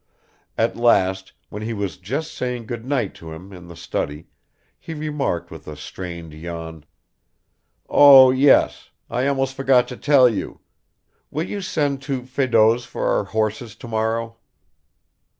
[0.57, 4.25] At last when he was just saying good night to him in the study,
[4.79, 6.85] he remarked with a strained yawn:
[7.87, 8.89] "Oh yes...
[9.11, 10.61] I almost forgot to tell you
[11.29, 14.37] will you send to Fedot's for our horses tomorrow?"